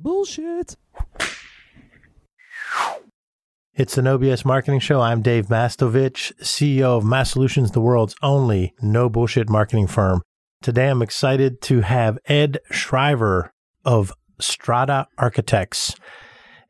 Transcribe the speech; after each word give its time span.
Bullshit. 0.00 0.76
It's 3.74 3.96
the 3.96 4.02
No 4.02 4.16
BS 4.16 4.44
Marketing 4.44 4.78
Show. 4.78 5.00
I'm 5.00 5.22
Dave 5.22 5.46
Mastovich, 5.46 6.32
CEO 6.40 6.96
of 6.98 7.04
Mass 7.04 7.32
Solutions, 7.32 7.72
the 7.72 7.80
world's 7.80 8.14
only 8.22 8.74
no 8.80 9.08
bullshit 9.08 9.48
marketing 9.50 9.88
firm. 9.88 10.22
Today, 10.62 10.88
I'm 10.88 11.02
excited 11.02 11.60
to 11.62 11.80
have 11.80 12.18
Ed 12.26 12.58
Shriver 12.70 13.50
of 13.84 14.12
Strada 14.38 15.08
Architects. 15.18 15.96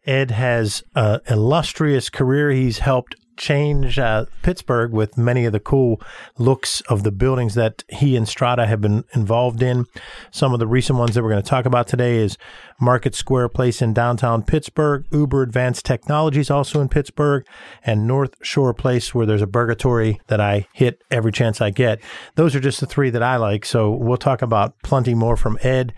Ed 0.06 0.30
has 0.30 0.82
an 0.94 1.20
illustrious 1.28 2.08
career. 2.08 2.50
He's 2.50 2.78
helped 2.78 3.14
change 3.38 3.98
uh, 3.98 4.26
Pittsburgh 4.42 4.92
with 4.92 5.16
many 5.16 5.44
of 5.44 5.52
the 5.52 5.60
cool 5.60 6.00
looks 6.36 6.80
of 6.82 7.02
the 7.02 7.10
buildings 7.10 7.54
that 7.54 7.84
he 7.88 8.16
and 8.16 8.28
Strada 8.28 8.66
have 8.66 8.80
been 8.80 9.04
involved 9.14 9.62
in. 9.62 9.86
Some 10.30 10.52
of 10.52 10.58
the 10.58 10.66
recent 10.66 10.98
ones 10.98 11.14
that 11.14 11.22
we're 11.22 11.30
going 11.30 11.42
to 11.42 11.48
talk 11.48 11.64
about 11.64 11.88
today 11.88 12.16
is 12.16 12.36
Market 12.80 13.14
Square 13.14 13.50
Place 13.50 13.80
in 13.80 13.94
downtown 13.94 14.42
Pittsburgh, 14.42 15.06
Uber 15.10 15.42
Advanced 15.42 15.84
Technologies 15.84 16.50
also 16.50 16.80
in 16.80 16.88
Pittsburgh, 16.88 17.46
and 17.84 18.06
North 18.06 18.34
Shore 18.42 18.74
Place 18.74 19.14
where 19.14 19.26
there's 19.26 19.42
a 19.42 19.46
burgatory 19.46 20.18
that 20.26 20.40
I 20.40 20.66
hit 20.72 21.02
every 21.10 21.32
chance 21.32 21.60
I 21.60 21.70
get. 21.70 22.00
Those 22.34 22.54
are 22.54 22.60
just 22.60 22.80
the 22.80 22.86
three 22.86 23.10
that 23.10 23.22
I 23.22 23.36
like. 23.36 23.64
So 23.64 23.90
we'll 23.90 24.16
talk 24.16 24.42
about 24.42 24.74
plenty 24.82 25.14
more 25.14 25.36
from 25.36 25.58
Ed. 25.62 25.94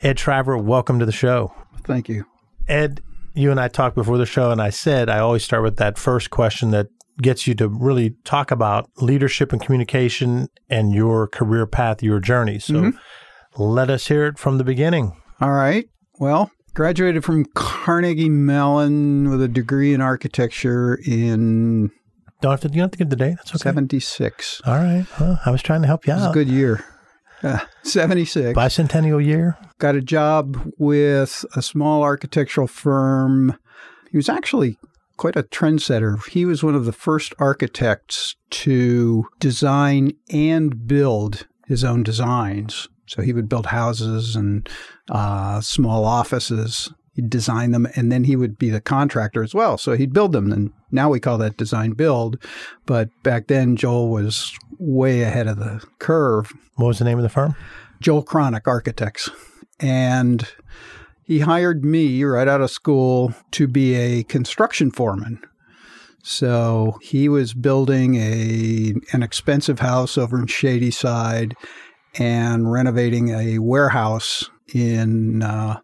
Ed 0.00 0.18
Shriver, 0.18 0.56
welcome 0.56 0.98
to 0.98 1.06
the 1.06 1.12
show. 1.12 1.52
Thank 1.84 2.08
you. 2.08 2.26
Ed, 2.68 3.00
you 3.36 3.50
and 3.50 3.60
I 3.60 3.68
talked 3.68 3.94
before 3.94 4.18
the 4.18 4.26
show, 4.26 4.50
and 4.50 4.60
I 4.60 4.70
said 4.70 5.08
I 5.08 5.18
always 5.18 5.44
start 5.44 5.62
with 5.62 5.76
that 5.76 5.98
first 5.98 6.30
question 6.30 6.70
that 6.70 6.88
gets 7.20 7.46
you 7.46 7.54
to 7.54 7.68
really 7.68 8.16
talk 8.24 8.50
about 8.50 8.90
leadership 8.98 9.52
and 9.52 9.62
communication 9.62 10.48
and 10.68 10.92
your 10.92 11.28
career 11.28 11.66
path, 11.66 12.02
your 12.02 12.20
journey. 12.20 12.58
So 12.58 12.74
mm-hmm. 12.74 13.62
let 13.62 13.90
us 13.90 14.08
hear 14.08 14.26
it 14.26 14.38
from 14.38 14.58
the 14.58 14.64
beginning. 14.64 15.16
All 15.40 15.52
right. 15.52 15.88
Well, 16.18 16.50
graduated 16.74 17.24
from 17.24 17.44
Carnegie 17.54 18.28
Mellon 18.28 19.30
with 19.30 19.42
a 19.42 19.48
degree 19.48 19.92
in 19.94 20.00
architecture 20.00 20.98
in. 21.04 21.90
Don't 22.42 22.50
have 22.50 22.60
to. 22.60 22.68
You 22.68 22.74
don't 22.74 22.84
have 22.84 22.90
to 22.92 22.98
give 22.98 23.10
the 23.10 23.16
date. 23.16 23.36
That's 23.36 23.52
okay. 23.52 23.62
Seventy 23.62 24.00
six. 24.00 24.60
All 24.66 24.74
right. 24.74 25.06
Well, 25.20 25.40
I 25.44 25.50
was 25.50 25.62
trying 25.62 25.82
to 25.82 25.86
help 25.86 26.06
you 26.06 26.12
it 26.12 26.16
was 26.16 26.24
out. 26.24 26.30
a 26.30 26.34
good 26.34 26.48
year. 26.48 26.84
Uh, 27.42 27.58
76. 27.82 28.56
Bicentennial 28.56 29.24
year. 29.24 29.58
Got 29.78 29.96
a 29.96 30.00
job 30.00 30.72
with 30.78 31.44
a 31.54 31.62
small 31.62 32.02
architectural 32.02 32.66
firm. 32.66 33.58
He 34.10 34.16
was 34.16 34.28
actually 34.28 34.78
quite 35.16 35.36
a 35.36 35.42
trendsetter. 35.42 36.24
He 36.28 36.44
was 36.44 36.62
one 36.62 36.74
of 36.74 36.84
the 36.84 36.92
first 36.92 37.34
architects 37.38 38.36
to 38.50 39.26
design 39.38 40.12
and 40.30 40.86
build 40.86 41.46
his 41.66 41.84
own 41.84 42.02
designs. 42.02 42.88
So 43.06 43.22
he 43.22 43.32
would 43.32 43.48
build 43.48 43.66
houses 43.66 44.34
and 44.34 44.68
uh, 45.10 45.60
small 45.60 46.04
offices. 46.04 46.92
He'd 47.16 47.30
design 47.30 47.70
them, 47.70 47.88
and 47.96 48.12
then 48.12 48.24
he 48.24 48.36
would 48.36 48.58
be 48.58 48.68
the 48.68 48.80
contractor 48.80 49.42
as 49.42 49.54
well. 49.54 49.78
So 49.78 49.92
he'd 49.92 50.12
build 50.12 50.32
them. 50.32 50.52
And 50.52 50.70
now 50.90 51.08
we 51.08 51.18
call 51.18 51.38
that 51.38 51.56
design 51.56 51.92
build. 51.92 52.36
But 52.84 53.08
back 53.22 53.46
then, 53.46 53.74
Joel 53.74 54.10
was 54.10 54.54
way 54.78 55.22
ahead 55.22 55.46
of 55.46 55.58
the 55.58 55.82
curve. 55.98 56.52
What 56.74 56.88
was 56.88 56.98
the 56.98 57.06
name 57.06 57.16
of 57.16 57.22
the 57.22 57.30
firm? 57.30 57.56
Joel 58.02 58.22
Chronic 58.22 58.68
Architects. 58.68 59.30
And 59.80 60.46
he 61.24 61.40
hired 61.40 61.86
me 61.86 62.22
right 62.22 62.46
out 62.46 62.60
of 62.60 62.70
school 62.70 63.32
to 63.52 63.66
be 63.66 63.94
a 63.94 64.22
construction 64.24 64.90
foreman. 64.90 65.40
So 66.22 66.98
he 67.00 67.30
was 67.30 67.54
building 67.54 68.16
a 68.16 68.92
an 69.12 69.22
expensive 69.22 69.78
house 69.78 70.18
over 70.18 70.38
in 70.38 70.48
Shadyside 70.48 71.54
and 72.18 72.70
renovating 72.70 73.30
a 73.30 73.58
warehouse 73.58 74.50
in 74.74 75.42
uh, 75.42 75.80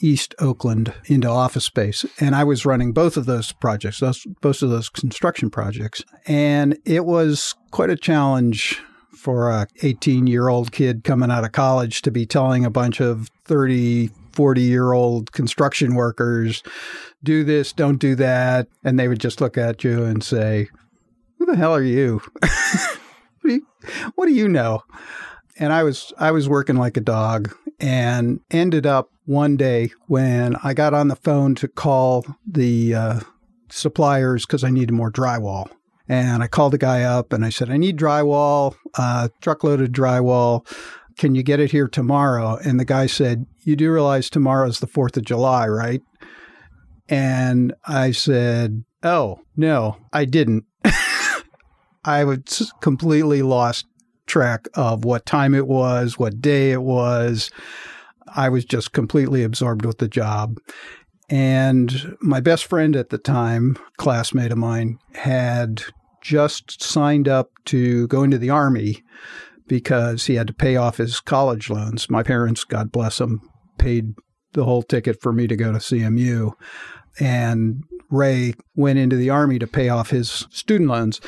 East 0.00 0.34
Oakland 0.38 0.92
into 1.06 1.28
office 1.28 1.64
space. 1.64 2.04
And 2.20 2.34
I 2.34 2.44
was 2.44 2.66
running 2.66 2.92
both 2.92 3.16
of 3.16 3.26
those 3.26 3.52
projects, 3.52 4.00
those, 4.00 4.26
both 4.40 4.62
of 4.62 4.70
those 4.70 4.88
construction 4.88 5.50
projects. 5.50 6.02
And 6.26 6.78
it 6.84 7.04
was 7.04 7.54
quite 7.70 7.90
a 7.90 7.96
challenge 7.96 8.80
for 9.18 9.50
a 9.50 9.66
18 9.82 10.26
year 10.26 10.48
old 10.48 10.72
kid 10.72 11.02
coming 11.04 11.30
out 11.30 11.44
of 11.44 11.52
college 11.52 12.02
to 12.02 12.10
be 12.10 12.24
telling 12.24 12.64
a 12.64 12.70
bunch 12.70 13.00
of 13.00 13.28
30, 13.44 14.10
40 14.32 14.60
year 14.60 14.92
old 14.92 15.32
construction 15.32 15.94
workers, 15.94 16.62
do 17.24 17.42
this, 17.42 17.72
don't 17.72 17.98
do 17.98 18.14
that. 18.14 18.68
And 18.84 18.98
they 18.98 19.08
would 19.08 19.18
just 19.18 19.40
look 19.40 19.58
at 19.58 19.82
you 19.82 20.04
and 20.04 20.22
say, 20.22 20.68
Who 21.38 21.46
the 21.46 21.56
hell 21.56 21.74
are 21.74 21.82
you? 21.82 22.22
what, 22.40 23.42
do 23.42 23.52
you 23.52 23.66
what 24.14 24.26
do 24.26 24.32
you 24.32 24.48
know? 24.48 24.84
And 25.58 25.72
I 25.72 25.82
was 25.82 26.12
I 26.18 26.30
was 26.30 26.48
working 26.48 26.76
like 26.76 26.96
a 26.96 27.00
dog 27.00 27.52
and 27.80 28.40
ended 28.50 28.86
up 28.86 29.10
one 29.24 29.56
day 29.56 29.90
when 30.06 30.56
I 30.64 30.74
got 30.74 30.94
on 30.94 31.08
the 31.08 31.16
phone 31.16 31.54
to 31.56 31.68
call 31.68 32.24
the 32.46 32.94
uh, 32.94 33.20
suppliers 33.68 34.46
because 34.46 34.64
I 34.64 34.70
needed 34.70 34.92
more 34.92 35.12
drywall. 35.12 35.70
And 36.08 36.42
I 36.42 36.46
called 36.46 36.72
the 36.72 36.78
guy 36.78 37.02
up 37.02 37.32
and 37.32 37.44
I 37.44 37.50
said, 37.50 37.70
I 37.70 37.76
need 37.76 37.98
drywall, 37.98 38.74
uh, 38.96 39.28
truckload 39.42 39.82
of 39.82 39.90
drywall. 39.90 40.66
Can 41.18 41.34
you 41.34 41.42
get 41.42 41.60
it 41.60 41.70
here 41.70 41.88
tomorrow? 41.88 42.58
And 42.64 42.80
the 42.80 42.84
guy 42.84 43.06
said, 43.06 43.44
You 43.64 43.76
do 43.76 43.92
realize 43.92 44.30
tomorrow 44.30 44.68
is 44.68 44.80
the 44.80 44.86
4th 44.86 45.18
of 45.18 45.24
July, 45.24 45.68
right? 45.68 46.00
And 47.08 47.74
I 47.84 48.12
said, 48.12 48.84
Oh, 49.02 49.40
no, 49.56 49.98
I 50.12 50.24
didn't. 50.24 50.64
I 52.04 52.24
was 52.24 52.72
completely 52.80 53.42
lost 53.42 53.84
track 54.28 54.68
of 54.74 55.04
what 55.04 55.26
time 55.26 55.54
it 55.54 55.66
was, 55.66 56.18
what 56.18 56.40
day 56.40 56.70
it 56.70 56.82
was. 56.82 57.50
I 58.34 58.48
was 58.48 58.64
just 58.64 58.92
completely 58.92 59.42
absorbed 59.42 59.84
with 59.84 59.98
the 59.98 60.08
job. 60.08 60.58
And 61.30 62.16
my 62.20 62.40
best 62.40 62.66
friend 62.66 62.96
at 62.96 63.10
the 63.10 63.18
time, 63.18 63.76
classmate 63.96 64.52
of 64.52 64.58
mine, 64.58 64.98
had 65.14 65.82
just 66.22 66.82
signed 66.82 67.28
up 67.28 67.50
to 67.66 68.06
go 68.08 68.22
into 68.22 68.38
the 68.38 68.50
army 68.50 69.02
because 69.66 70.26
he 70.26 70.34
had 70.34 70.46
to 70.46 70.54
pay 70.54 70.76
off 70.76 70.96
his 70.96 71.20
college 71.20 71.68
loans. 71.68 72.08
My 72.08 72.22
parents, 72.22 72.64
God 72.64 72.90
bless 72.90 73.18
them, 73.18 73.42
paid 73.76 74.14
the 74.54 74.64
whole 74.64 74.82
ticket 74.82 75.20
for 75.20 75.32
me 75.32 75.46
to 75.46 75.56
go 75.56 75.72
to 75.72 75.78
CMU. 75.78 76.52
And 77.20 77.84
Ray 78.10 78.54
went 78.74 78.98
into 78.98 79.16
the 79.16 79.30
army 79.30 79.58
to 79.58 79.66
pay 79.66 79.90
off 79.90 80.10
his 80.10 80.46
student 80.50 80.88
loans. 80.88 81.20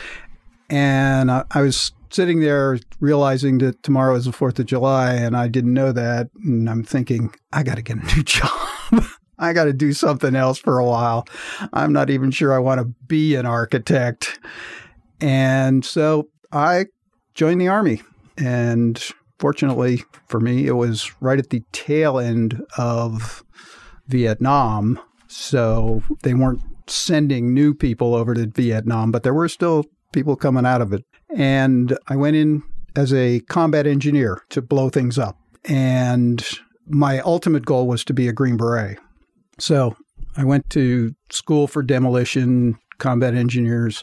And 0.71 1.31
I, 1.31 1.45
I 1.51 1.61
was 1.61 1.93
sitting 2.11 2.41
there 2.41 2.79
realizing 2.99 3.59
that 3.59 3.83
tomorrow 3.83 4.15
is 4.15 4.25
the 4.25 4.33
4th 4.33 4.59
of 4.59 4.67
July 4.67 5.15
and 5.15 5.37
I 5.37 5.49
didn't 5.49 5.75
know 5.75 5.93
that. 5.93 6.29
And 6.45 6.69
I'm 6.69 6.83
thinking, 6.83 7.35
I 7.53 7.63
got 7.63 7.77
to 7.77 7.83
get 7.83 7.99
a 7.99 8.17
new 8.17 8.23
job. 8.25 8.51
I 9.39 9.53
got 9.53 9.65
to 9.65 9.73
do 9.73 9.93
something 9.93 10.37
else 10.37 10.59
for 10.59 10.79
a 10.79 10.85
while. 10.85 11.27
I'm 11.73 11.93
not 11.93 12.11
even 12.11 12.31
sure 12.31 12.53
I 12.53 12.59
want 12.59 12.81
to 12.81 12.85
be 13.07 13.35
an 13.37 13.47
architect. 13.47 14.39
And 15.21 15.85
so 15.85 16.29
I 16.53 16.87
joined 17.35 17.61
the 17.61 17.69
Army. 17.69 18.03
And 18.37 19.03
fortunately 19.39 20.05
for 20.29 20.41
me, 20.41 20.67
it 20.67 20.73
was 20.73 21.11
right 21.21 21.39
at 21.39 21.51
the 21.51 21.63
tail 21.73 22.19
end 22.19 22.63
of 22.77 23.43
Vietnam. 24.09 25.01
So 25.29 26.03
they 26.23 26.35
weren't 26.35 26.61
sending 26.87 27.55
new 27.55 27.73
people 27.73 28.15
over 28.15 28.35
to 28.35 28.47
Vietnam, 28.47 29.13
but 29.13 29.23
there 29.23 29.35
were 29.35 29.49
still 29.49 29.85
people 30.13 30.37
coming 30.37 30.67
out 30.67 30.83
of 30.83 30.93
it. 30.93 31.05
And 31.37 31.97
I 32.09 32.17
went 32.17 32.37
in 32.37 32.63
as 32.97 33.13
a 33.13 33.41
combat 33.41 33.87
engineer 33.87 34.43
to 34.51 34.63
blow 34.63 34.89
things 34.89 35.19
up. 35.19 35.39
And 35.65 36.45
my 36.87 37.21
ultimate 37.21 37.65
goal 37.65 37.87
was 37.87 38.05
to 38.05 38.15
be 38.15 38.29
a 38.29 38.33
Green 38.33 38.57
Beret. 38.57 38.99
So 39.59 39.97
I 40.37 40.45
went 40.45 40.71
to 40.71 41.15
school 41.31 41.67
for 41.67 41.83
demolition, 41.83 42.79
combat 42.99 43.35
engineers. 43.35 44.03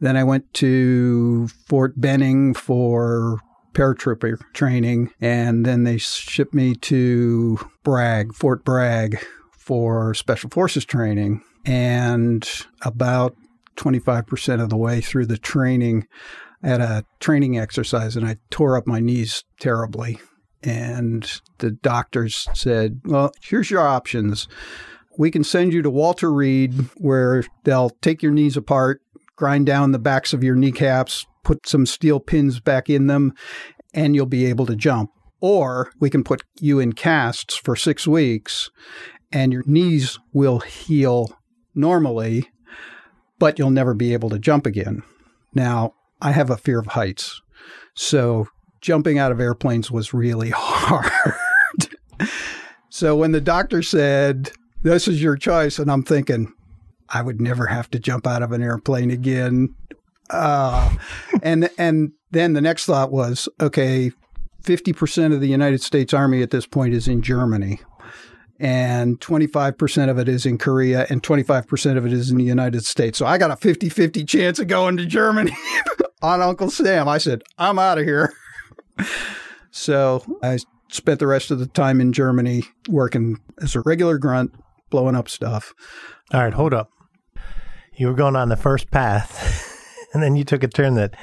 Then 0.00 0.16
I 0.16 0.24
went 0.24 0.52
to 0.54 1.48
Fort 1.66 2.00
Benning 2.00 2.54
for 2.54 3.40
paratrooper 3.72 4.38
training. 4.52 5.10
And 5.20 5.66
then 5.66 5.84
they 5.84 5.98
shipped 5.98 6.54
me 6.54 6.74
to 6.76 7.58
Bragg, 7.82 8.34
Fort 8.34 8.64
Bragg 8.64 9.18
for 9.52 10.14
special 10.14 10.50
forces 10.50 10.84
training. 10.84 11.42
And 11.66 12.48
about 12.82 13.36
25% 13.76 14.62
of 14.62 14.68
the 14.68 14.76
way 14.76 15.00
through 15.00 15.26
the 15.26 15.38
training, 15.38 16.06
at 16.64 16.80
a 16.80 17.04
training 17.20 17.58
exercise 17.58 18.16
and 18.16 18.26
I 18.26 18.38
tore 18.50 18.76
up 18.76 18.86
my 18.86 18.98
knees 18.98 19.44
terribly. 19.60 20.18
And 20.62 21.30
the 21.58 21.70
doctors 21.70 22.48
said, 22.54 23.00
Well, 23.04 23.32
here's 23.42 23.70
your 23.70 23.86
options. 23.86 24.48
We 25.18 25.30
can 25.30 25.44
send 25.44 25.72
you 25.72 25.82
to 25.82 25.90
Walter 25.90 26.32
Reed, 26.32 26.72
where 26.96 27.44
they'll 27.64 27.90
take 27.90 28.22
your 28.22 28.32
knees 28.32 28.56
apart, 28.56 29.00
grind 29.36 29.66
down 29.66 29.92
the 29.92 29.98
backs 29.98 30.32
of 30.32 30.42
your 30.42 30.56
kneecaps, 30.56 31.26
put 31.44 31.68
some 31.68 31.86
steel 31.86 32.18
pins 32.18 32.58
back 32.58 32.88
in 32.90 33.06
them, 33.06 33.34
and 33.92 34.16
you'll 34.16 34.26
be 34.26 34.46
able 34.46 34.66
to 34.66 34.74
jump. 34.74 35.10
Or 35.40 35.92
we 36.00 36.10
can 36.10 36.24
put 36.24 36.42
you 36.58 36.80
in 36.80 36.94
casts 36.94 37.54
for 37.54 37.76
six 37.76 38.08
weeks, 38.08 38.70
and 39.30 39.52
your 39.52 39.62
knees 39.66 40.18
will 40.32 40.60
heal 40.60 41.38
normally, 41.74 42.48
but 43.38 43.58
you'll 43.58 43.70
never 43.70 43.94
be 43.94 44.14
able 44.14 44.30
to 44.30 44.38
jump 44.38 44.66
again. 44.66 45.02
Now, 45.54 45.94
I 46.24 46.32
have 46.32 46.50
a 46.50 46.56
fear 46.56 46.80
of 46.80 46.86
heights. 46.86 47.40
So 47.94 48.48
jumping 48.80 49.18
out 49.18 49.30
of 49.30 49.40
airplanes 49.40 49.90
was 49.90 50.12
really 50.12 50.50
hard. 50.54 51.12
So 52.88 53.14
when 53.16 53.32
the 53.32 53.40
doctor 53.40 53.82
said, 53.82 54.52
This 54.82 55.06
is 55.06 55.22
your 55.22 55.36
choice, 55.36 55.78
and 55.78 55.90
I'm 55.90 56.02
thinking, 56.02 56.52
I 57.08 57.22
would 57.22 57.40
never 57.40 57.66
have 57.66 57.90
to 57.90 57.98
jump 57.98 58.26
out 58.26 58.42
of 58.42 58.52
an 58.52 58.62
airplane 58.62 59.10
again. 59.10 59.74
Uh, 60.30 60.94
and 61.42 61.68
and 61.76 62.12
then 62.30 62.54
the 62.54 62.60
next 62.60 62.86
thought 62.86 63.12
was, 63.12 63.48
okay, 63.60 64.10
50% 64.62 65.34
of 65.34 65.40
the 65.40 65.48
United 65.48 65.82
States 65.82 66.14
Army 66.14 66.42
at 66.42 66.50
this 66.50 66.66
point 66.66 66.94
is 66.94 67.06
in 67.06 67.20
Germany. 67.20 67.80
And 68.60 69.20
25% 69.20 70.08
of 70.08 70.18
it 70.18 70.28
is 70.28 70.46
in 70.46 70.56
Korea, 70.58 71.06
and 71.10 71.22
25% 71.22 71.96
of 71.96 72.06
it 72.06 72.12
is 72.12 72.30
in 72.30 72.38
the 72.38 72.44
United 72.44 72.84
States. 72.84 73.18
So 73.18 73.26
I 73.26 73.36
got 73.36 73.50
a 73.50 73.56
50 73.56 73.88
50 73.88 74.24
chance 74.24 74.58
of 74.58 74.68
going 74.68 74.96
to 74.96 75.04
Germany 75.04 75.56
on 76.24 76.40
Uncle 76.40 76.70
Sam. 76.70 77.06
I 77.06 77.18
said, 77.18 77.42
I'm 77.58 77.78
out 77.78 77.98
of 77.98 78.04
here. 78.04 78.32
so 79.70 80.24
I 80.42 80.58
spent 80.88 81.20
the 81.20 81.26
rest 81.26 81.50
of 81.50 81.58
the 81.58 81.66
time 81.66 82.00
in 82.00 82.12
Germany 82.12 82.64
working 82.88 83.36
as 83.60 83.76
a 83.76 83.82
regular 83.82 84.16
grunt, 84.18 84.52
blowing 84.90 85.14
up 85.14 85.28
stuff. 85.28 85.74
All 86.32 86.42
right, 86.42 86.54
hold 86.54 86.72
up. 86.72 86.90
You 87.96 88.08
were 88.08 88.14
going 88.14 88.36
on 88.36 88.48
the 88.48 88.56
first 88.56 88.90
path, 88.90 89.78
and 90.14 90.22
then 90.22 90.34
you 90.34 90.44
took 90.44 90.64
a 90.64 90.68
turn 90.68 90.94
that 90.94 91.14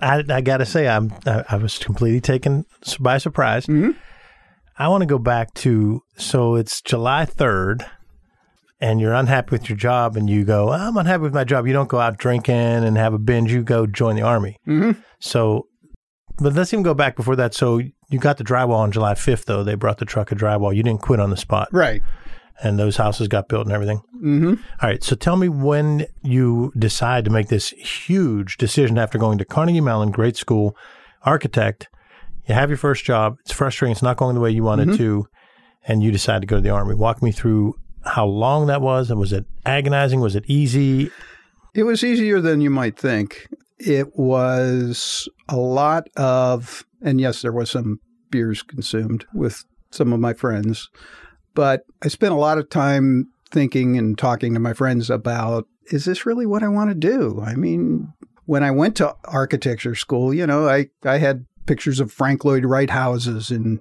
I, 0.00 0.22
I 0.28 0.40
got 0.40 0.58
to 0.58 0.66
say, 0.66 0.88
I'm 0.88 1.12
I, 1.24 1.44
I, 1.48 1.56
was 1.56 1.78
completely 1.78 2.20
taken 2.20 2.64
by 3.00 3.18
surprise. 3.18 3.66
Mm-hmm. 3.66 3.92
I 4.78 4.88
want 4.88 5.02
to 5.02 5.06
go 5.06 5.18
back 5.18 5.54
to 5.54 6.02
so 6.18 6.56
it's 6.56 6.82
July 6.82 7.24
3rd 7.24 7.88
and 8.80 9.00
you're 9.00 9.14
unhappy 9.14 9.50
with 9.52 9.68
your 9.68 9.76
job 9.78 10.16
and 10.16 10.28
you 10.28 10.44
go, 10.44 10.70
I'm 10.70 10.96
unhappy 10.96 11.22
with 11.22 11.34
my 11.34 11.44
job. 11.44 11.66
You 11.66 11.72
don't 11.72 11.88
go 11.88 11.98
out 11.98 12.18
drinking 12.18 12.54
and 12.54 12.96
have 12.96 13.14
a 13.14 13.18
binge, 13.18 13.52
you 13.52 13.62
go 13.62 13.86
join 13.86 14.16
the 14.16 14.22
army. 14.22 14.58
Mm-hmm. 14.66 15.00
So, 15.18 15.68
but 16.38 16.52
let's 16.52 16.72
even 16.72 16.82
go 16.82 16.94
back 16.94 17.16
before 17.16 17.36
that. 17.36 17.54
So 17.54 17.78
you 17.78 18.18
got 18.18 18.36
the 18.36 18.44
drywall 18.44 18.76
on 18.78 18.92
July 18.92 19.14
5th, 19.14 19.46
though. 19.46 19.64
They 19.64 19.74
brought 19.74 19.98
the 19.98 20.04
truck 20.04 20.30
of 20.32 20.38
drywall. 20.38 20.74
You 20.76 20.82
didn't 20.82 21.00
quit 21.00 21.20
on 21.20 21.30
the 21.30 21.36
spot. 21.36 21.68
Right. 21.72 22.02
And 22.62 22.78
those 22.78 22.96
houses 22.96 23.28
got 23.28 23.48
built 23.48 23.66
and 23.66 23.74
everything. 23.74 24.00
Mm-hmm. 24.16 24.48
All 24.82 24.88
right. 24.88 25.02
So 25.02 25.16
tell 25.16 25.36
me 25.36 25.48
when 25.48 26.06
you 26.22 26.72
decide 26.78 27.24
to 27.24 27.30
make 27.30 27.48
this 27.48 27.70
huge 27.70 28.56
decision 28.58 28.98
after 28.98 29.18
going 29.18 29.38
to 29.38 29.44
Carnegie 29.44 29.80
Mellon, 29.80 30.10
great 30.10 30.36
school, 30.36 30.76
architect, 31.22 31.88
you 32.46 32.54
have 32.54 32.70
your 32.70 32.76
first 32.78 33.04
job. 33.04 33.36
It's 33.40 33.52
frustrating. 33.52 33.92
It's 33.92 34.02
not 34.02 34.16
going 34.16 34.34
the 34.34 34.40
way 34.40 34.50
you 34.50 34.62
wanted 34.62 34.88
Mhm. 34.88 34.96
to, 34.98 35.26
and 35.86 36.02
you 36.02 36.10
decide 36.12 36.40
to 36.42 36.46
go 36.46 36.56
to 36.56 36.62
the 36.62 36.70
army. 36.70 36.94
Walk 36.94 37.22
me 37.22 37.32
through 37.32 37.74
how 38.06 38.26
long 38.26 38.66
that 38.66 38.80
was, 38.80 39.10
and 39.10 39.18
was 39.18 39.32
it 39.32 39.44
agonizing? 39.64 40.20
Was 40.20 40.36
it 40.36 40.44
easy? 40.46 41.10
It 41.74 41.84
was 41.84 42.02
easier 42.02 42.40
than 42.40 42.60
you 42.60 42.70
might 42.70 42.98
think. 42.98 43.48
It 43.78 44.16
was 44.16 45.28
a 45.48 45.56
lot 45.56 46.08
of, 46.16 46.86
and 47.02 47.20
yes, 47.20 47.42
there 47.42 47.52
was 47.52 47.70
some 47.70 48.00
beers 48.30 48.62
consumed 48.62 49.26
with 49.34 49.64
some 49.90 50.12
of 50.12 50.20
my 50.20 50.32
friends, 50.32 50.88
but 51.54 51.84
I 52.02 52.08
spent 52.08 52.32
a 52.32 52.38
lot 52.38 52.58
of 52.58 52.70
time 52.70 53.30
thinking 53.50 53.96
and 53.96 54.18
talking 54.18 54.54
to 54.54 54.60
my 54.60 54.72
friends 54.72 55.10
about 55.10 55.66
is 55.92 56.04
this 56.04 56.26
really 56.26 56.46
what 56.46 56.62
I 56.62 56.68
want 56.68 56.90
to 56.90 56.94
do? 56.94 57.40
I 57.44 57.54
mean, 57.54 58.12
when 58.44 58.62
I 58.62 58.70
went 58.70 58.96
to 58.96 59.14
architecture 59.24 59.94
school, 59.94 60.34
you 60.34 60.46
know, 60.46 60.68
I, 60.68 60.88
I 61.04 61.18
had 61.18 61.46
pictures 61.66 62.00
of 62.00 62.12
Frank 62.12 62.44
Lloyd 62.44 62.64
Wright 62.64 62.90
houses 62.90 63.50
in 63.50 63.80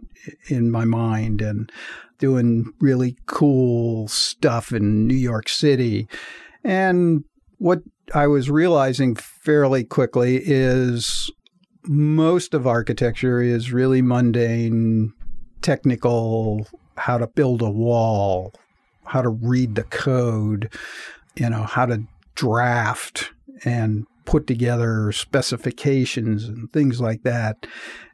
in 0.50 0.72
my 0.72 0.86
mind 0.86 1.42
and 1.42 1.72
doing 2.17 2.71
really 2.79 3.17
cool 3.25 4.07
stuff 4.07 4.71
in 4.71 5.07
New 5.07 5.15
York 5.15 5.50
City. 5.50 6.07
And 6.63 7.23
what 7.57 7.81
I 8.13 8.27
was 8.27 8.50
realizing 8.50 9.15
fairly 9.15 9.83
quickly 9.83 10.41
is 10.44 11.31
most 11.83 12.53
of 12.53 12.67
architecture 12.67 13.41
is 13.41 13.71
really 13.71 14.01
mundane, 14.01 15.13
technical, 15.62 16.67
how 16.97 17.17
to 17.17 17.27
build 17.27 17.62
a 17.62 17.69
wall, 17.69 18.53
how 19.06 19.21
to 19.21 19.29
read 19.29 19.75
the 19.75 19.83
code, 19.83 20.71
you 21.35 21.50
know, 21.50 21.63
how 21.63 21.85
to 21.85 22.03
draft 22.35 23.31
and 23.63 24.06
put 24.25 24.47
together 24.47 25.12
specifications 25.12 26.45
and 26.45 26.71
things 26.73 27.00
like 27.00 27.23
that. 27.23 27.67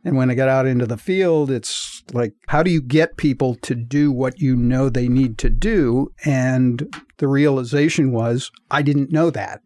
And 0.03 0.17
when 0.17 0.29
I 0.29 0.35
got 0.35 0.49
out 0.49 0.67
into 0.67 0.85
the 0.85 0.97
field, 0.97 1.49
it's 1.49 2.00
like, 2.13 2.33
how 2.47 2.63
do 2.63 2.71
you 2.71 2.81
get 2.81 3.17
people 3.17 3.55
to 3.55 3.75
do 3.75 4.11
what 4.11 4.39
you 4.39 4.55
know 4.55 4.89
they 4.89 5.07
need 5.07 5.37
to 5.39 5.49
do? 5.49 6.11
And 6.25 6.93
the 7.17 7.27
realization 7.27 8.11
was, 8.11 8.51
I 8.69 8.81
didn't 8.81 9.11
know 9.11 9.29
that. 9.29 9.61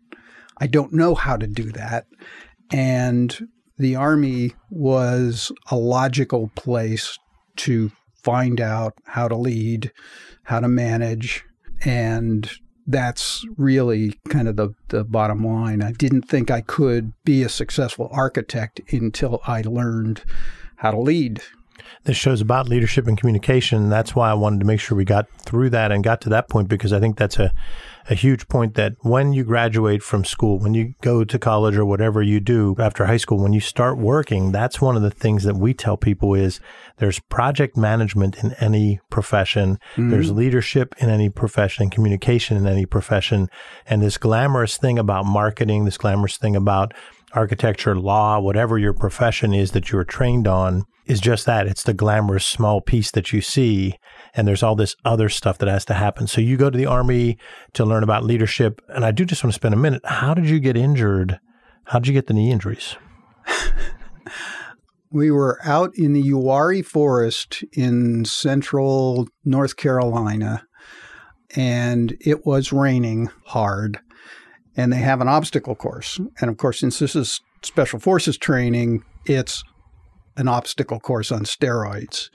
I 0.58 0.68
don't 0.68 0.94
know 0.94 1.16
how 1.16 1.38
to 1.38 1.48
do 1.48 1.72
that. 1.72 2.08
And 2.72 3.50
the 3.78 3.96
Army 3.96 4.54
was 4.70 5.52
a 5.70 5.76
logical 5.76 6.50
place 6.56 7.18
to 7.58 7.92
find 8.24 8.62
out 8.62 8.94
how 9.06 9.28
to 9.28 9.36
lead, 9.36 9.92
how 10.44 10.60
to 10.60 10.68
manage, 10.68 11.44
and 11.84 12.50
that's 12.88 13.46
really 13.58 14.20
kind 14.30 14.48
of 14.48 14.56
the, 14.56 14.74
the 14.90 15.04
bottom 15.04 15.46
line. 15.46 15.82
I 15.82 15.92
didn't 15.92 16.24
think 16.24 16.50
I 16.52 16.62
could 16.62 17.14
be 17.24 17.44
a 17.44 17.50
successful 17.50 18.10
architect 18.12 18.80
until 18.92 19.42
I 19.46 19.62
learned 19.62 20.24
how 20.78 20.92
to 20.92 21.00
lead. 21.00 21.42
This 22.04 22.18
show's 22.18 22.42
about 22.42 22.68
leadership 22.68 23.08
and 23.08 23.18
communication. 23.18 23.90
That's 23.90 24.16
why 24.16 24.30
I 24.30 24.34
wanted 24.34 24.60
to 24.60 24.66
make 24.66 24.80
sure 24.80 24.98
we 24.98 25.06
got 25.06 25.30
through 25.40 25.70
that 25.72 25.92
and 25.92 26.04
got 26.04 26.22
to 26.22 26.30
that 26.30 26.50
point 26.50 26.68
because 26.68 26.94
I 26.94 27.00
think 27.00 27.18
that's 27.18 27.40
a, 27.40 27.52
a 28.10 28.16
huge 28.16 28.48
point 28.48 28.76
that 28.76 28.94
when 29.02 29.34
you 29.34 29.44
graduate 29.44 30.04
from 30.04 30.24
school, 30.24 30.60
when 30.60 30.74
you 30.74 30.94
go 31.02 31.24
to 31.24 31.40
college 31.40 31.76
or 31.76 31.86
whatever 31.86 32.22
you 32.22 32.40
do 32.40 32.76
after 32.78 33.06
high 33.06 33.18
school, 33.18 33.40
when 33.40 33.54
you 33.54 33.60
start 33.60 33.98
working, 33.98 34.52
that's 34.52 34.80
one 34.80 34.96
of 34.96 35.02
the 35.02 35.10
things 35.10 35.44
that 35.44 35.56
we 35.56 35.74
tell 35.74 35.98
people 35.98 36.36
is 36.36 36.60
there's 36.98 37.20
project 37.20 37.76
management 37.76 38.44
in 38.44 38.54
any 38.54 39.00
profession. 39.10 39.80
Mm-hmm. 39.96 40.12
There's 40.12 40.32
leadership 40.32 40.94
in 41.00 41.10
any 41.10 41.30
profession, 41.30 41.90
communication 41.90 42.58
in 42.58 42.68
any 42.68 42.86
profession. 42.86 43.50
And 43.88 44.02
this 44.02 44.18
glamorous 44.18 44.78
thing 44.78 45.00
about 45.00 45.26
marketing, 45.26 45.86
this 45.86 45.98
glamorous 45.98 46.38
thing 46.38 46.56
about 46.56 46.94
architecture, 47.36 47.96
law, 47.96 48.40
whatever 48.40 48.78
your 48.78 48.94
profession 48.94 49.54
is 49.54 49.72
that 49.72 49.92
you're 49.92 50.04
trained 50.04 50.48
on 50.48 50.86
is 51.06 51.20
just 51.20 51.46
that. 51.46 51.68
It's 51.68 51.84
the 51.84 51.94
glamorous 51.94 52.46
small 52.46 52.82
piece 52.82 53.12
that 53.12 53.32
you 53.32 53.42
see. 53.42 53.96
And 54.34 54.48
there's 54.48 54.64
all 54.64 54.76
this 54.76 54.96
other 55.06 55.30
stuff 55.30 55.58
that 55.60 55.70
has 55.70 55.86
to 55.86 55.94
happen. 55.94 56.28
So 56.28 56.42
you 56.42 56.58
go 56.58 56.70
to 56.70 56.78
the 56.78 56.86
army 56.86 57.38
to 57.74 57.86
learn 57.86 58.04
about 58.04 58.24
leadership. 58.24 58.82
And 58.90 59.06
I 59.06 59.12
do 59.12 59.26
just 59.26 59.44
want 59.44 59.54
to 59.54 59.56
spend 59.56 59.74
a 59.74 59.78
minute. 59.78 60.02
How 60.06 60.34
did 60.34 60.50
you 60.50 60.60
get 60.60 60.76
injured? 60.76 61.40
How 61.86 62.00
did 62.00 62.08
you 62.08 62.14
get 62.14 62.28
the 62.28 62.34
knee 62.34 62.52
injuries? 62.52 62.96
We 65.16 65.32
were 65.32 65.60
out 65.64 65.92
in 65.96 66.12
the 66.12 66.24
Uwharrie 66.24 66.86
Forest 66.86 67.64
in 67.72 68.26
central 68.26 69.30
North 69.46 69.78
Carolina, 69.78 70.68
and 71.56 72.18
it 72.20 72.46
was 72.46 72.74
raining 72.74 73.30
hard. 73.46 74.02
And 74.78 74.92
they 74.92 74.98
have 74.98 75.22
an 75.22 75.28
obstacle 75.28 75.76
course. 75.76 76.20
And 76.42 76.50
of 76.50 76.58
course, 76.58 76.80
since 76.80 77.00
this 77.00 77.16
is 77.16 77.42
special 77.62 78.00
forces 78.00 78.38
training, 78.38 79.04
it's 79.26 79.64
an 80.38 80.48
obstacle 80.48 81.00
course 81.00 81.32
on 81.32 81.44
steroids. 81.44 82.30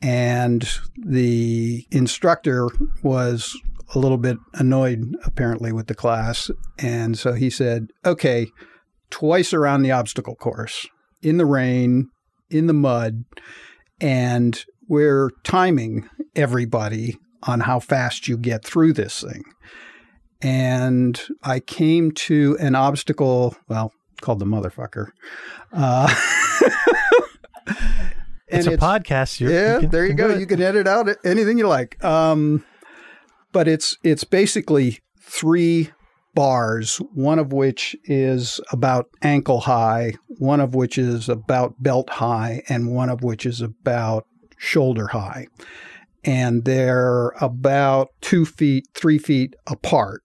And 0.00 0.68
the 0.96 1.86
instructor 1.90 2.68
was 3.02 3.54
a 3.94 3.98
little 3.98 4.18
bit 4.18 4.38
annoyed, 4.54 5.16
apparently, 5.24 5.72
with 5.72 5.86
the 5.86 5.94
class. 5.94 6.50
And 6.78 7.18
so 7.18 7.32
he 7.32 7.50
said, 7.50 7.88
okay, 8.04 8.48
twice 9.10 9.52
around 9.52 9.82
the 9.82 9.92
obstacle 9.92 10.34
course 10.34 10.86
in 11.22 11.36
the 11.38 11.46
rain, 11.46 12.10
in 12.50 12.66
the 12.66 12.72
mud, 12.72 13.24
and 14.00 14.64
we're 14.88 15.30
timing 15.42 16.08
everybody 16.36 17.18
on 17.42 17.60
how 17.60 17.80
fast 17.80 18.28
you 18.28 18.36
get 18.36 18.64
through 18.64 18.92
this 18.92 19.22
thing. 19.22 19.44
And 20.40 21.20
I 21.42 21.60
came 21.60 22.12
to 22.12 22.56
an 22.60 22.74
obstacle, 22.74 23.56
well, 23.68 23.92
called 24.20 24.38
the 24.38 24.46
motherfucker. 24.46 25.08
Uh, 25.72 26.14
It's 28.50 28.66
a 28.66 28.78
podcast. 28.78 29.40
You're, 29.40 29.52
yeah, 29.52 29.80
can- 29.80 29.90
there 29.90 30.06
you 30.06 30.14
go. 30.14 30.34
You 30.34 30.46
can 30.46 30.62
edit 30.62 30.86
out 30.86 31.06
anything 31.24 31.58
you 31.58 31.68
like. 31.68 32.02
Um, 32.02 32.64
but 33.52 33.68
it's 33.68 33.98
it's 34.02 34.24
basically 34.24 35.00
three 35.20 35.90
bars, 36.34 36.96
one 37.12 37.38
of 37.38 37.52
which 37.52 37.94
is 38.04 38.58
about 38.72 39.10
ankle 39.22 39.60
high, 39.60 40.14
one 40.28 40.60
of 40.60 40.74
which 40.74 40.96
is 40.96 41.28
about 41.28 41.82
belt 41.82 42.08
high, 42.08 42.62
and 42.70 42.94
one 42.94 43.10
of 43.10 43.22
which 43.22 43.44
is 43.44 43.60
about 43.60 44.24
shoulder 44.56 45.08
high. 45.08 45.46
And 46.24 46.64
they're 46.64 47.28
about 47.40 48.08
two 48.22 48.46
feet, 48.46 48.86
three 48.94 49.18
feet 49.18 49.54
apart. 49.66 50.22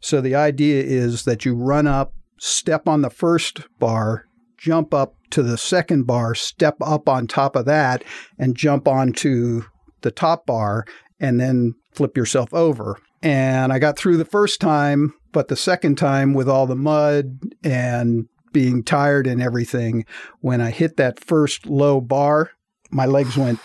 So 0.00 0.20
the 0.20 0.34
idea 0.34 0.82
is 0.82 1.24
that 1.24 1.44
you 1.44 1.54
run 1.54 1.86
up, 1.86 2.12
step 2.38 2.88
on 2.88 3.02
the 3.02 3.10
first 3.10 3.60
bar, 3.78 4.26
jump 4.58 4.92
up 4.92 5.14
to 5.30 5.42
the 5.42 5.58
second 5.58 6.04
bar, 6.04 6.34
step 6.34 6.76
up 6.80 7.08
on 7.08 7.26
top 7.26 7.56
of 7.56 7.64
that, 7.66 8.04
and 8.38 8.56
jump 8.56 8.88
onto 8.88 9.62
the 10.02 10.10
top 10.10 10.46
bar, 10.46 10.84
and 11.18 11.40
then 11.40 11.74
flip 11.92 12.16
yourself 12.16 12.52
over. 12.52 12.98
And 13.22 13.72
I 13.72 13.78
got 13.78 13.98
through 13.98 14.16
the 14.16 14.24
first 14.24 14.60
time, 14.60 15.14
but 15.32 15.48
the 15.48 15.56
second 15.56 15.96
time 15.96 16.32
with 16.34 16.48
all 16.48 16.66
the 16.66 16.76
mud 16.76 17.38
and 17.62 18.26
being 18.52 18.82
tired 18.82 19.26
and 19.26 19.42
everything, 19.42 20.04
when 20.40 20.60
I 20.60 20.70
hit 20.70 20.96
that 20.96 21.22
first 21.22 21.66
low 21.66 22.00
bar, 22.00 22.50
my 22.90 23.06
legs 23.06 23.36
went 23.36 23.60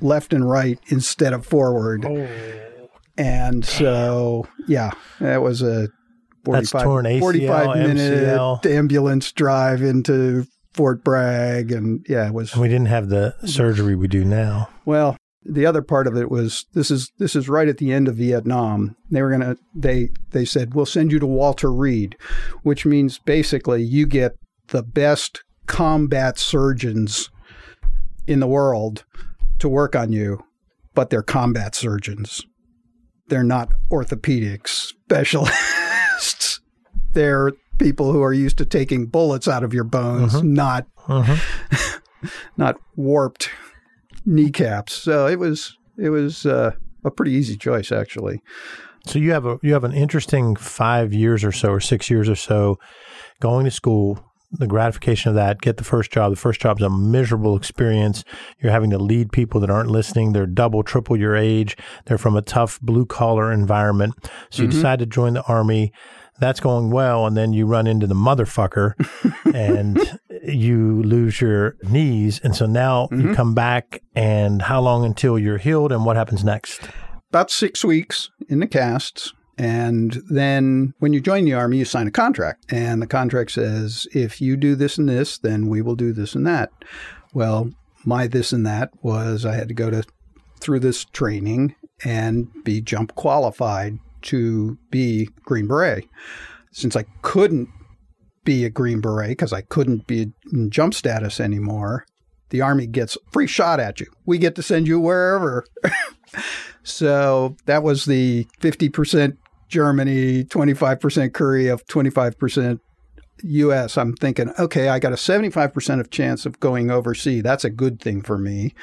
left 0.00 0.32
and 0.32 0.48
right 0.48 0.78
instead 0.86 1.32
of 1.32 1.44
forward. 1.44 2.06
Oh. 2.06 2.69
And 3.20 3.64
so, 3.64 4.46
yeah, 4.66 4.90
that 5.20 5.42
was 5.42 5.62
a 5.62 5.88
45, 6.44 6.70
That's 6.72 6.84
torn 6.84 7.04
ACL, 7.04 7.20
45 7.20 7.76
minute 7.76 8.24
MCL. 8.24 8.66
ambulance 8.66 9.32
drive 9.32 9.82
into 9.82 10.46
Fort 10.72 11.04
Bragg. 11.04 11.70
And 11.70 12.04
yeah, 12.08 12.26
it 12.26 12.32
was, 12.34 12.52
And 12.52 12.62
we 12.62 12.68
didn't 12.68 12.86
have 12.86 13.08
the 13.08 13.34
surgery 13.46 13.94
we 13.94 14.08
do 14.08 14.24
now. 14.24 14.68
well, 14.84 15.16
the 15.42 15.64
other 15.64 15.80
part 15.80 16.06
of 16.06 16.16
it 16.18 16.30
was 16.30 16.66
this 16.74 16.90
is 16.90 17.10
this 17.18 17.34
is 17.34 17.48
right 17.48 17.66
at 17.66 17.78
the 17.78 17.92
end 17.92 18.08
of 18.08 18.16
Vietnam. 18.16 18.94
They 19.10 19.22
were 19.22 19.30
gonna 19.30 19.56
they 19.74 20.10
they 20.32 20.44
said 20.44 20.74
we'll 20.74 20.84
send 20.84 21.12
you 21.12 21.18
to 21.18 21.26
Walter 21.26 21.72
Reed, 21.72 22.14
which 22.62 22.84
means 22.84 23.18
basically 23.18 23.82
you 23.82 24.06
get 24.06 24.32
the 24.68 24.82
best 24.82 25.42
combat 25.66 26.38
surgeons 26.38 27.30
in 28.26 28.40
the 28.40 28.46
world 28.46 29.04
to 29.60 29.68
work 29.68 29.96
on 29.96 30.12
you, 30.12 30.44
but 30.94 31.08
they're 31.08 31.22
combat 31.22 31.74
surgeons. 31.74 32.44
They're 33.30 33.42
not 33.42 33.70
orthopedic 33.90 34.68
specialists. 34.68 36.60
they're 37.12 37.52
people 37.78 38.12
who 38.12 38.22
are 38.22 38.32
used 38.34 38.58
to 38.58 38.66
taking 38.66 39.06
bullets 39.06 39.48
out 39.48 39.64
of 39.64 39.72
your 39.72 39.84
bones, 39.84 40.42
not 40.42 40.86
Mhm. 41.08 42.00
not 42.58 42.76
warped 42.96 43.48
kneecaps. 44.26 44.92
So 44.92 45.26
it 45.26 45.38
was 45.38 45.76
it 45.96 46.10
was 46.10 46.44
uh, 46.46 46.72
a 47.04 47.10
pretty 47.10 47.32
easy 47.32 47.56
choice 47.56 47.90
actually. 47.92 48.42
So 49.06 49.18
you 49.18 49.32
have 49.32 49.46
a 49.46 49.58
you 49.62 49.72
have 49.72 49.84
an 49.84 49.92
interesting 49.94 50.56
five 50.56 51.12
years 51.14 51.42
or 51.42 51.52
so 51.52 51.70
or 51.70 51.80
six 51.80 52.10
years 52.10 52.28
or 52.28 52.36
so 52.36 52.78
going 53.40 53.64
to 53.64 53.70
school. 53.70 54.22
The 54.52 54.66
gratification 54.66 55.28
of 55.28 55.36
that, 55.36 55.60
get 55.60 55.76
the 55.76 55.84
first 55.84 56.10
job. 56.10 56.32
The 56.32 56.36
first 56.36 56.60
job 56.60 56.78
is 56.80 56.84
a 56.84 56.90
miserable 56.90 57.56
experience. 57.56 58.24
You're 58.60 58.72
having 58.72 58.90
to 58.90 58.98
lead 58.98 59.30
people 59.30 59.60
that 59.60 59.70
aren't 59.70 59.90
listening. 59.90 60.32
They're 60.32 60.46
double, 60.46 60.82
triple 60.82 61.16
your 61.16 61.36
age. 61.36 61.76
They're 62.06 62.18
from 62.18 62.36
a 62.36 62.42
tough 62.42 62.80
blue 62.80 63.06
collar 63.06 63.52
environment. 63.52 64.14
So 64.50 64.62
you 64.62 64.68
mm-hmm. 64.68 64.76
decide 64.76 64.98
to 64.98 65.06
join 65.06 65.34
the 65.34 65.42
army. 65.44 65.92
That's 66.40 66.58
going 66.58 66.90
well, 66.90 67.26
and 67.26 67.36
then 67.36 67.52
you 67.52 67.66
run 67.66 67.86
into 67.86 68.06
the 68.06 68.14
motherfucker, 68.14 68.94
and 69.54 70.18
you 70.42 71.02
lose 71.02 71.40
your 71.40 71.76
knees. 71.82 72.40
And 72.42 72.56
so 72.56 72.64
now 72.66 73.08
you 73.10 73.18
mm-hmm. 73.18 73.34
come 73.34 73.54
back. 73.54 74.02
And 74.14 74.62
how 74.62 74.80
long 74.80 75.04
until 75.04 75.38
you're 75.38 75.58
healed? 75.58 75.92
And 75.92 76.04
what 76.04 76.16
happens 76.16 76.42
next? 76.42 76.80
About 77.28 77.50
six 77.50 77.84
weeks 77.84 78.30
in 78.48 78.58
the 78.58 78.66
casts. 78.66 79.32
And 79.60 80.22
then 80.30 80.94
when 81.00 81.12
you 81.12 81.20
join 81.20 81.44
the 81.44 81.52
army, 81.52 81.76
you 81.76 81.84
sign 81.84 82.06
a 82.06 82.10
contract. 82.10 82.72
And 82.72 83.02
the 83.02 83.06
contract 83.06 83.50
says, 83.50 84.08
if 84.14 84.40
you 84.40 84.56
do 84.56 84.74
this 84.74 84.96
and 84.96 85.06
this, 85.06 85.36
then 85.36 85.68
we 85.68 85.82
will 85.82 85.96
do 85.96 86.14
this 86.14 86.34
and 86.34 86.46
that. 86.46 86.72
Well, 87.34 87.70
my 88.06 88.26
this 88.26 88.54
and 88.54 88.64
that 88.64 88.88
was 89.02 89.44
I 89.44 89.52
had 89.52 89.68
to 89.68 89.74
go 89.74 89.90
to 89.90 90.02
through 90.60 90.80
this 90.80 91.04
training 91.04 91.74
and 92.06 92.48
be 92.64 92.80
jump 92.80 93.14
qualified 93.16 93.98
to 94.22 94.78
be 94.90 95.28
Green 95.44 95.66
Beret. 95.66 96.08
Since 96.72 96.96
I 96.96 97.04
couldn't 97.20 97.68
be 98.44 98.64
a 98.64 98.70
Green 98.70 99.02
Beret 99.02 99.32
because 99.32 99.52
I 99.52 99.60
couldn't 99.60 100.06
be 100.06 100.32
in 100.50 100.70
jump 100.70 100.94
status 100.94 101.38
anymore, 101.38 102.06
the 102.48 102.62
Army 102.62 102.86
gets 102.86 103.18
free 103.30 103.46
shot 103.46 103.78
at 103.78 104.00
you. 104.00 104.06
We 104.24 104.38
get 104.38 104.54
to 104.54 104.62
send 104.62 104.88
you 104.88 104.98
wherever. 104.98 105.66
so 106.82 107.56
that 107.66 107.82
was 107.82 108.06
the 108.06 108.46
50% 108.62 109.36
Germany, 109.70 110.44
25% 110.44 111.32
Korea, 111.32 111.76
25% 111.76 112.80
US. 113.42 113.96
I'm 113.96 114.14
thinking, 114.14 114.52
okay, 114.58 114.88
I 114.88 114.98
got 114.98 115.12
a 115.12 115.16
75% 115.16 116.00
of 116.00 116.10
chance 116.10 116.44
of 116.44 116.60
going 116.60 116.90
overseas. 116.90 117.42
That's 117.42 117.64
a 117.64 117.70
good 117.70 118.00
thing 118.00 118.22
for 118.22 118.36
me. 118.36 118.74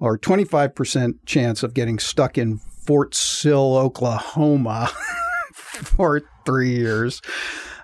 Or 0.00 0.18
25% 0.18 1.14
chance 1.24 1.62
of 1.62 1.74
getting 1.74 1.98
stuck 1.98 2.36
in 2.36 2.58
Fort 2.86 3.14
Sill, 3.14 3.76
Oklahoma 3.76 4.90
for 5.54 6.22
three 6.44 6.74
years. 6.74 7.22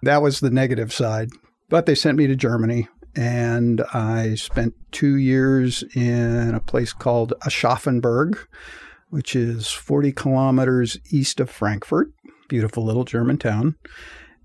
That 0.03 0.23
was 0.23 0.41
the 0.41 0.51
negative 0.51 0.93
side. 0.93 1.31
But 1.69 1.87
they 1.87 1.95
sent 1.95 2.19
me 2.19 2.27
to 2.27 2.37
Germany 2.37 2.89
and 3.15 3.83
I 3.93 4.35
spent 4.35 4.75
two 4.93 5.17
years 5.17 5.83
in 5.95 6.55
a 6.55 6.61
place 6.61 6.93
called 6.93 7.35
Aschaffenburg, 7.43 8.39
which 9.11 9.35
is 9.35 9.71
40 9.71 10.13
kilometers 10.13 10.99
east 11.11 11.41
of 11.41 11.51
Frankfurt. 11.51 12.11
Beautiful 12.49 12.85
little 12.85 13.05
German 13.05 13.39
town. 13.39 13.77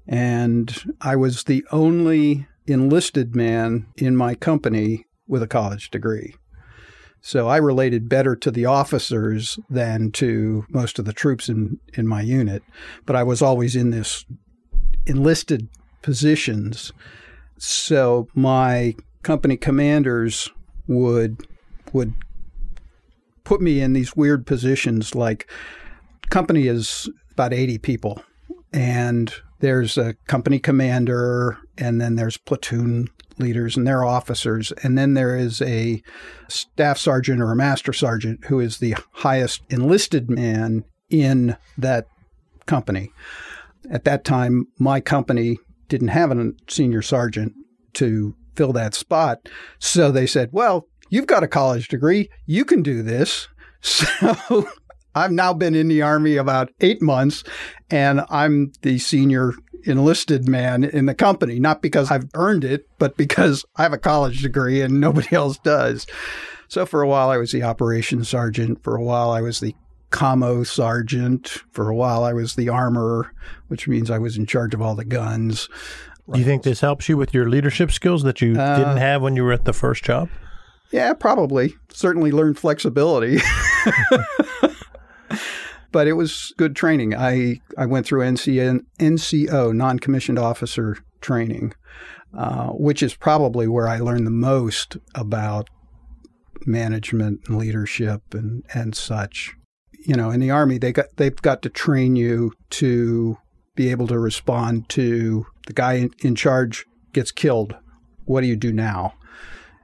And 0.08 0.96
I 1.02 1.16
was 1.16 1.46
the 1.46 1.66
only 1.72 2.48
enlisted 2.68 3.36
man 3.36 3.88
in 3.98 4.16
my 4.16 4.36
company 4.36 5.06
with 5.28 5.42
a 5.42 5.48
college 5.48 5.90
degree. 5.90 6.36
So 7.22 7.48
I 7.48 7.58
related 7.58 8.10
better 8.10 8.36
to 8.36 8.52
the 8.52 8.66
officers 8.66 9.58
than 9.70 10.12
to 10.12 10.66
most 10.70 11.00
of 11.00 11.06
the 11.06 11.14
troops 11.14 11.48
in, 11.48 11.80
in 11.94 12.06
my 12.06 12.22
unit. 12.22 12.64
But 13.06 13.16
I 13.16 13.24
was 13.24 13.42
always 13.42 13.78
in 13.78 13.92
this 13.92 14.26
enlisted 15.06 15.70
positions. 16.02 16.92
So 17.58 18.28
my 18.36 18.96
company 19.24 19.56
commanders 19.56 20.50
would 20.88 21.48
would 21.94 22.14
put 23.46 23.62
me 23.62 23.80
in 23.80 23.94
these 23.94 24.16
weird 24.16 24.46
positions 24.46 25.16
like 25.16 25.50
company 26.30 26.68
is 26.68 27.10
about 27.34 27.54
80 27.54 27.80
people. 27.80 28.24
And 28.72 29.34
there's 29.60 29.98
a 29.98 30.14
company 30.28 30.60
commander 30.60 31.58
and 31.78 32.02
then 32.02 32.16
there's 32.16 32.38
platoon 32.38 33.08
leaders 33.38 33.78
and 33.78 33.88
their 33.88 34.04
officers. 34.04 34.72
And 34.84 34.98
then 34.98 35.14
there 35.14 35.36
is 35.36 35.62
a 35.62 36.02
staff 36.50 36.98
sergeant 36.98 37.42
or 37.42 37.52
a 37.52 37.56
master 37.56 37.94
sergeant 37.94 38.46
who 38.46 38.60
is 38.60 38.78
the 38.78 38.96
highest 39.12 39.62
enlisted 39.70 40.30
man 40.30 40.86
in 41.10 41.56
that 41.78 42.08
company. 42.66 43.12
At 43.90 44.06
that 44.06 44.24
time 44.24 44.68
my 44.78 45.00
company 45.00 45.60
didn't 45.88 46.10
have 46.10 46.32
a 46.32 46.52
senior 46.68 47.02
sergeant 47.02 47.54
to 47.94 48.36
fill 48.56 48.74
that 48.74 48.94
spot. 48.94 49.50
So 49.80 50.12
they 50.12 50.28
said 50.28 50.50
well 50.52 50.88
you've 51.10 51.28
got 51.28 51.44
a 51.44 51.48
college 51.48 51.88
degree. 51.88 52.30
You 52.46 52.66
can 52.66 52.82
do 52.82 53.02
this. 53.02 53.48
So 53.86 54.66
I've 55.16 55.32
now 55.32 55.54
been 55.54 55.76
in 55.76 55.88
the 55.88 56.02
Army 56.02 56.38
about 56.38 56.72
eight 56.82 57.02
months, 57.02 57.44
and 57.90 58.22
I'm 58.30 58.72
the 58.82 58.98
senior 58.98 59.54
enlisted 59.86 60.48
man 60.48 60.84
in 60.84 61.06
the 61.06 61.14
company, 61.14 61.60
not 61.60 61.82
because 61.82 62.10
I've 62.10 62.30
earned 62.36 62.64
it, 62.64 62.88
but 63.00 63.18
because 63.18 63.66
I 63.76 63.84
have 63.84 63.94
a 63.94 63.98
college 63.98 64.42
degree 64.42 64.82
and 64.82 65.00
nobody 65.00 65.36
else 65.36 65.58
does. 65.58 66.08
So 66.68 66.86
for 66.86 67.02
a 67.02 67.08
while, 67.08 67.30
I 67.30 67.38
was 67.38 67.52
the 67.52 67.64
operations 67.64 68.30
sergeant. 68.30 68.82
For 68.84 68.96
a 68.96 69.04
while, 69.04 69.30
I 69.30 69.42
was 69.42 69.60
the 69.60 69.76
commo 70.10 70.66
sergeant. 70.66 71.50
For 71.72 71.90
a 71.90 71.96
while, 71.96 72.24
I 72.24 72.34
was 72.34 72.56
the 72.56 72.70
armorer, 72.70 73.32
which 73.68 73.88
means 73.88 74.10
I 74.10 74.20
was 74.20 74.38
in 74.38 74.46
charge 74.46 74.74
of 74.74 74.82
all 74.82 74.96
the 74.96 75.06
guns. 75.06 75.68
Do 76.32 76.40
you 76.40 76.46
think 76.46 76.64
this 76.64 76.80
helps 76.80 77.10
you 77.10 77.18
with 77.18 77.34
your 77.34 77.50
leadership 77.50 77.92
skills 77.92 78.24
that 78.24 78.42
you 78.42 78.58
Uh, 78.58 78.78
didn't 78.78 78.98
have 78.98 79.22
when 79.22 79.36
you 79.36 79.44
were 79.44 79.52
at 79.52 79.66
the 79.66 79.74
first 79.74 80.04
job? 80.06 80.30
Yeah, 80.92 81.14
probably. 81.14 81.76
Certainly 81.90 82.32
learned 82.32 82.58
flexibility. 82.58 83.40
but 85.94 86.08
it 86.08 86.14
was 86.14 86.54
good 86.58 86.76
training. 86.76 87.16
I, 87.16 87.62
I 87.78 87.86
went 87.86 88.06
through 88.06 88.26
NCN, 88.26 88.82
NCO, 89.00 89.74
non 89.74 90.00
commissioned 90.00 90.40
officer 90.40 90.98
training, 91.22 91.74
uh, 92.38 92.70
which 92.70 93.02
is 93.02 93.14
probably 93.16 93.68
where 93.68 93.88
I 93.88 94.00
learned 94.00 94.28
the 94.28 94.32
most 94.32 94.98
about 95.16 95.70
management 96.66 97.42
and 97.48 97.58
leadership 97.58 98.22
and, 98.34 98.64
and 98.74 98.96
such. 98.96 99.54
You 100.06 100.16
know, 100.16 100.32
in 100.32 100.42
the 100.42 100.52
Army, 100.52 100.80
they 100.80 100.92
got, 100.92 101.16
they've 101.16 101.42
got 101.42 101.62
to 101.62 101.70
train 101.70 102.18
you 102.18 102.52
to 102.72 103.38
be 103.76 103.90
able 103.90 104.08
to 104.08 104.20
respond 104.20 104.90
to 104.90 105.46
the 105.68 105.74
guy 105.74 105.94
in, 105.94 106.12
in 106.20 106.36
charge 106.36 106.86
gets 107.14 107.32
killed. 107.32 107.76
What 108.26 108.42
do 108.42 108.48
you 108.48 108.56
do 108.56 108.74
now? 108.74 109.14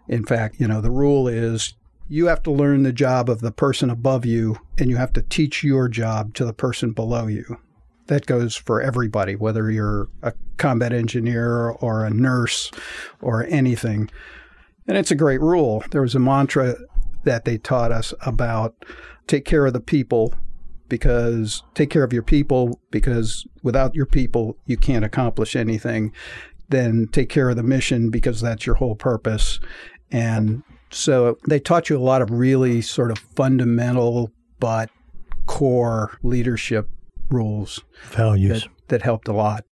In 0.08 0.26
fact, 0.26 0.60
you 0.60 0.68
know, 0.68 0.82
the 0.82 0.92
rule 0.92 1.28
is 1.28 1.76
you 2.10 2.26
have 2.26 2.42
to 2.44 2.52
learn 2.52 2.82
the 2.82 2.92
job 2.92 3.30
of 3.30 3.40
the 3.40 3.52
person 3.52 3.90
above 3.92 4.26
you 4.26 4.58
and 4.80 4.90
you 4.90 4.98
have 4.98 5.14
to 5.14 5.22
teach 5.22 5.64
your 5.64 5.88
job 5.88 6.34
to 6.34 6.44
the 6.44 6.54
person 6.54 6.92
below 6.92 7.28
you. 7.28 7.58
That 8.08 8.26
goes 8.26 8.56
for 8.56 8.82
everybody, 8.82 9.36
whether 9.36 9.70
you're 9.70 10.10
a 10.24 10.34
combat 10.58 10.92
engineer 10.92 11.70
or 11.70 12.04
a 12.04 12.10
nurse 12.10 12.72
or 13.22 13.46
anything. 13.46 14.10
And 14.88 14.98
it's 14.98 15.12
a 15.12 15.16
great 15.16 15.40
rule. 15.40 15.84
There 15.92 16.02
was 16.02 16.16
a 16.16 16.20
mantra 16.20 16.76
that 17.26 17.46
they 17.46 17.60
taught 17.60 17.92
us 17.92 18.12
about 18.26 18.74
take 19.28 19.46
care 19.46 19.68
of 19.68 19.74
the 19.74 19.80
people 19.80 20.34
because 20.88 21.62
take 21.76 21.92
care 21.92 22.04
of 22.04 22.12
your 22.12 22.24
people 22.24 22.82
because 22.90 23.46
without 23.62 23.94
your 23.94 24.08
people, 24.08 24.58
you 24.66 24.78
can't 24.78 25.06
accomplish 25.06 25.56
anything. 25.56 26.12
Then 26.70 27.08
take 27.12 27.30
care 27.30 27.52
of 27.52 27.56
the 27.56 27.64
mission 27.64 28.10
because 28.10 28.42
that's 28.42 28.66
your 28.66 28.76
whole 28.76 28.96
purpose. 28.96 29.60
And 30.12 30.64
so 30.92 31.30
uh, 31.30 31.34
they 31.48 31.60
taught 31.60 31.90
you 31.90 31.98
a 31.98 32.00
lot 32.00 32.22
of 32.22 32.32
really 32.32 32.82
sort 32.82 33.12
of 33.12 33.18
fundamental 33.18 34.32
but 34.60 34.90
core 35.46 36.18
leadership 36.24 36.90
rules 37.30 37.84
Values. 38.10 38.64
that, 38.64 38.70
that 38.88 39.02
helped 39.02 39.28
a 39.28 39.34
lot. 39.34 39.64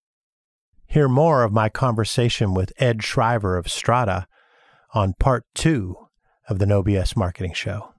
Hear 0.86 1.10
more 1.10 1.44
of 1.44 1.52
my 1.52 1.70
conversation 1.70 2.54
with 2.54 2.72
Ed 2.78 3.04
Shriver 3.04 3.58
of 3.58 3.68
Strada 3.70 4.28
on 4.94 5.14
part 5.20 5.44
two 5.54 5.96
of 6.48 6.60
the 6.60 6.66
No 6.66 6.82
BS 6.82 7.16
Marketing 7.18 7.54
Show. 7.54 7.94